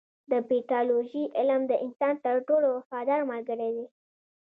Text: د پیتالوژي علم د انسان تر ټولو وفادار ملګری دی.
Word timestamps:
د 0.31 0.33
پیتالوژي 0.49 1.23
علم 1.37 1.61
د 1.67 1.73
انسان 1.85 2.13
تر 2.25 2.35
ټولو 2.47 2.67
وفادار 2.77 3.21
ملګری 3.31 3.69
دی. 3.75 3.85